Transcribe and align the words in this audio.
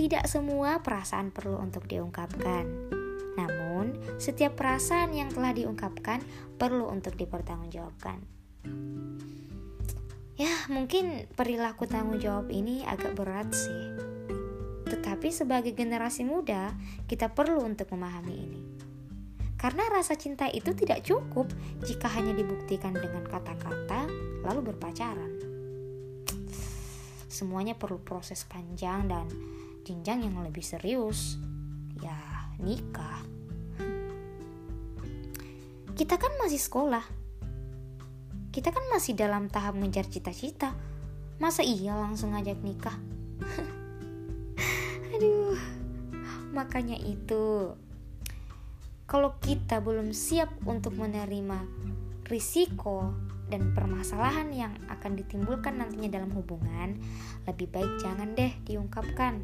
tidak 0.00 0.24
semua 0.24 0.80
perasaan 0.80 1.28
perlu 1.28 1.60
untuk 1.60 1.84
diungkapkan. 1.84 2.64
Namun, 3.36 4.16
setiap 4.16 4.56
perasaan 4.56 5.12
yang 5.12 5.28
telah 5.28 5.52
diungkapkan 5.52 6.24
perlu 6.56 6.88
untuk 6.88 7.20
dipertanggungjawabkan. 7.20 8.24
Ya, 10.40 10.56
mungkin 10.72 11.28
perilaku 11.36 11.84
tanggung 11.84 12.16
jawab 12.16 12.48
ini 12.48 12.80
agak 12.88 13.12
berat 13.12 13.52
sih. 13.52 13.84
Tetapi 14.88 15.28
sebagai 15.28 15.76
generasi 15.76 16.24
muda, 16.24 16.72
kita 17.04 17.36
perlu 17.36 17.60
untuk 17.60 17.92
memahami 17.92 18.34
ini. 18.40 18.62
Karena 19.60 19.84
rasa 19.92 20.16
cinta 20.16 20.48
itu 20.48 20.72
tidak 20.72 21.04
cukup 21.04 21.52
jika 21.84 22.08
hanya 22.16 22.32
dibuktikan 22.32 22.96
dengan 22.96 23.28
kata-kata 23.28 24.08
lalu 24.48 24.72
berpacaran. 24.72 25.36
Semuanya 27.28 27.76
perlu 27.76 28.00
proses 28.00 28.48
panjang 28.48 29.04
dan 29.04 29.28
jenjang 29.84 30.26
yang 30.26 30.36
lebih 30.42 30.64
serius. 30.64 31.36
Ya, 32.00 32.16
nikah. 32.60 33.24
Kita 35.96 36.16
kan 36.16 36.32
masih 36.40 36.60
sekolah. 36.60 37.04
Kita 38.50 38.72
kan 38.72 38.84
masih 38.90 39.14
dalam 39.14 39.52
tahap 39.52 39.76
mengejar 39.76 40.08
cita-cita. 40.08 40.72
Masa 41.38 41.62
iya 41.64 41.94
langsung 41.96 42.32
ngajak 42.32 42.58
nikah? 42.64 42.96
Aduh. 45.14 45.56
Makanya 46.50 46.98
itu 46.98 47.78
kalau 49.10 49.34
kita 49.42 49.82
belum 49.82 50.14
siap 50.14 50.50
untuk 50.66 50.94
menerima 50.94 51.66
risiko 52.30 53.10
dan 53.50 53.74
permasalahan 53.74 54.48
yang 54.54 54.72
akan 54.86 55.18
ditimbulkan 55.18 55.82
nantinya 55.82 56.22
dalam 56.22 56.30
hubungan, 56.32 56.96
lebih 57.44 57.66
baik 57.68 57.98
jangan 57.98 58.32
deh 58.38 58.54
diungkapkan. 58.62 59.42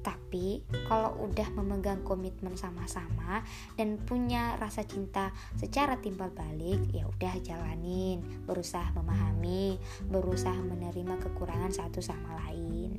Tapi 0.00 0.64
kalau 0.88 1.28
udah 1.28 1.48
memegang 1.52 2.00
komitmen 2.00 2.56
sama-sama 2.56 3.44
dan 3.76 4.00
punya 4.00 4.56
rasa 4.56 4.88
cinta 4.88 5.28
secara 5.60 6.00
timbal 6.00 6.32
balik, 6.32 6.80
ya 6.88 7.04
udah 7.04 7.34
jalanin, 7.44 8.24
berusaha 8.48 8.88
memahami, 8.96 9.76
berusaha 10.08 10.56
menerima 10.56 11.20
kekurangan 11.20 11.70
satu 11.70 12.00
sama 12.00 12.32
lain. 12.48 12.96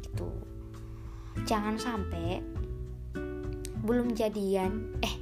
Itu. 0.00 0.30
Jangan 1.44 1.76
sampai 1.76 2.40
belum 3.84 4.16
jadian 4.16 4.96
eh 5.04 5.13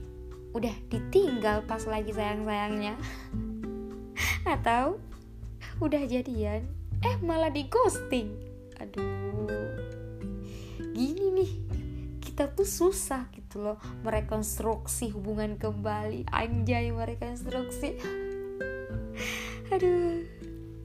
udah 0.53 0.75
ditinggal 0.89 1.65
pas 1.65 1.85
lagi 1.89 2.13
sayang-sayangnya. 2.13 2.97
Atau 4.49 5.01
udah 5.83 6.03
jadian 6.07 6.69
eh 7.03 7.17
malah 7.21 7.51
di 7.51 7.67
ghosting. 7.67 8.31
Aduh 8.79 9.75
gini 10.93 11.27
nih 11.33 11.53
kita 12.23 12.53
tuh 12.53 12.69
susah 12.69 13.27
gitu 13.35 13.65
loh 13.65 13.79
merekonstruksi 14.07 15.11
hubungan 15.11 15.59
kembali. 15.59 16.31
Anjay 16.31 16.95
merekonstruksi. 16.95 17.99
Aduh 19.75 20.23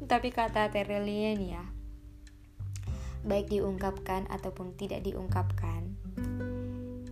tapi 0.07 0.31
kata 0.31 0.71
Terelian 0.71 1.38
ya 1.43 1.63
baik 3.27 3.51
diungkapkan 3.51 4.23
ataupun 4.31 4.79
tidak 4.79 5.03
diungkapkan 5.03 5.99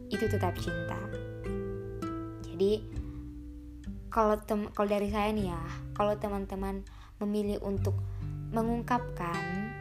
itu 0.07 0.25
tetap 0.31 0.55
cinta 0.55 0.95
jadi 2.55 2.79
kalau 4.07 4.39
tem 4.39 4.71
kalau 4.71 4.87
dari 4.87 5.11
saya 5.11 5.35
nih 5.35 5.51
ya 5.51 5.63
kalau 5.91 6.15
teman-teman 6.15 6.87
memilih 7.19 7.59
untuk 7.67 7.99
mengungkapkan 8.55 9.75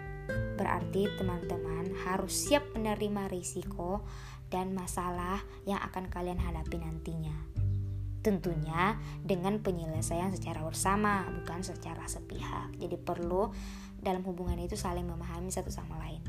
berarti 0.59 1.07
teman-teman 1.15 1.95
harus 2.03 2.35
siap 2.35 2.67
menerima 2.75 3.31
risiko 3.31 4.03
dan 4.51 4.75
masalah 4.75 5.39
yang 5.67 5.79
akan 5.83 6.11
kalian 6.11 6.39
hadapi 6.43 6.83
nantinya. 6.83 7.35
Tentunya 8.27 8.99
dengan 9.23 9.63
penyelesaian 9.63 10.35
secara 10.35 10.67
bersama 10.67 11.27
bukan 11.31 11.63
secara 11.63 12.07
sepihak. 12.11 12.75
Jadi 12.75 12.97
perlu 12.99 13.55
dalam 14.03 14.27
hubungan 14.27 14.59
itu 14.59 14.75
saling 14.75 15.07
memahami 15.07 15.51
satu 15.55 15.71
sama 15.71 15.99
lain. 16.03 16.23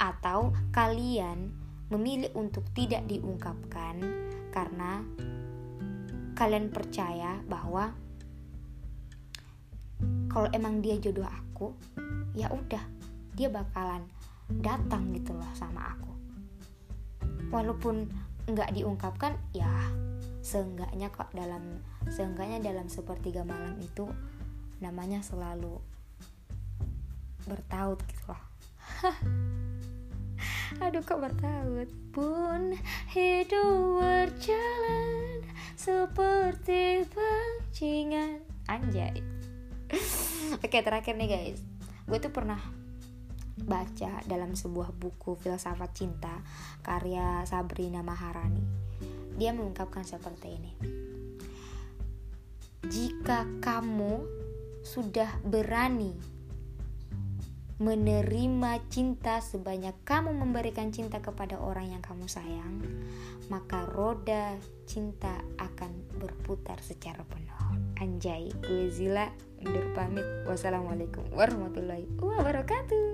Atau 0.00 0.56
kalian 0.72 1.52
memilih 1.90 2.30
untuk 2.38 2.64
tidak 2.72 3.02
diungkapkan 3.10 3.98
karena 4.54 5.02
kalian 6.40 6.72
percaya 6.72 7.36
bahwa 7.44 7.92
kalau 10.32 10.48
emang 10.56 10.80
dia 10.80 10.96
jodoh 10.96 11.28
aku 11.28 11.76
ya 12.32 12.48
udah 12.48 12.80
dia 13.36 13.52
bakalan 13.52 14.08
datang 14.48 15.12
gitu 15.12 15.36
loh 15.36 15.52
sama 15.52 15.92
aku. 15.92 16.08
Walaupun 17.52 18.08
nggak 18.48 18.72
diungkapkan 18.72 19.36
ya 19.52 19.68
seenggaknya 20.40 21.12
kok 21.12 21.28
dalam 21.36 21.84
seenggaknya 22.08 22.72
dalam 22.72 22.88
sepertiga 22.88 23.44
malam 23.44 23.76
itu 23.76 24.08
namanya 24.80 25.20
selalu 25.20 25.76
bertaut 27.44 28.00
gitu 28.08 28.32
loh. 28.32 28.42
Aduh 30.88 31.04
kok 31.04 31.20
bertaut? 31.20 31.92
Pun 32.16 32.80
hidup 33.12 34.00
berjalan 34.00 35.44
seperti 35.80 37.08
pancingan 37.08 38.44
anjay. 38.68 39.16
Oke 40.60 40.84
terakhir 40.84 41.16
nih 41.16 41.28
guys. 41.32 41.64
Gue 42.04 42.20
tuh 42.20 42.28
pernah 42.28 42.60
baca 43.64 44.20
dalam 44.28 44.52
sebuah 44.52 44.92
buku 44.92 45.40
filsafat 45.40 45.96
cinta 45.96 46.44
karya 46.84 47.48
Sabrina 47.48 48.04
Maharani. 48.04 48.60
Dia 49.40 49.56
mengungkapkan 49.56 50.04
seperti 50.04 50.48
ini. 50.52 50.72
Jika 52.84 53.48
kamu 53.64 54.20
sudah 54.84 55.32
berani 55.48 56.12
menerima 57.80 58.76
cinta 58.92 59.40
sebanyak 59.40 59.96
kamu 60.04 60.36
memberikan 60.36 60.92
cinta 60.92 61.24
kepada 61.24 61.56
orang 61.56 61.96
yang 61.96 62.04
kamu 62.04 62.28
sayang, 62.28 62.76
maka 63.48 63.88
roda 63.88 64.60
cinta 64.84 65.40
berputar 66.20 66.76
secara 66.84 67.24
penuh. 67.24 67.56
Anjay, 67.96 68.52
gue 68.60 68.92
Zila 68.92 69.32
undur 69.64 69.88
pamit. 69.96 70.24
Wassalamualaikum 70.44 71.24
warahmatullahi 71.32 72.04
wabarakatuh. 72.20 73.09